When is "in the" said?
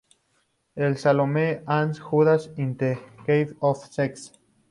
2.57-2.99